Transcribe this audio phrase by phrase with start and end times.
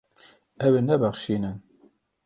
[0.65, 1.57] Ew ê nebexşînin.